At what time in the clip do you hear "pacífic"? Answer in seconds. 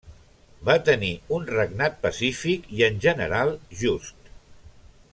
2.07-2.65